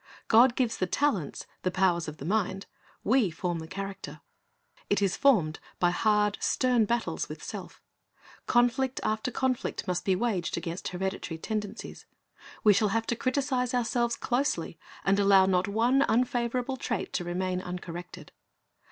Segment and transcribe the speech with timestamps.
[0.27, 2.65] God gives the talents, the powers of the mind;
[3.03, 4.21] we form the character.
[4.89, 7.83] It is formed by hard, stern battles with self
[8.47, 12.07] Conflict after conflict must be waged against hereditary tendencies.
[12.63, 17.61] We shall have to criticize ourselves closely, and allow not one unfavorable trait to remain
[17.61, 18.31] uncorrected.